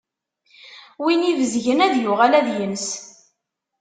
Win 1.03 1.21
ibezgen, 1.31 1.79
ad 1.85 1.93
yuɣal 1.97 2.33
ad 2.39 2.47
yens. 2.57 2.87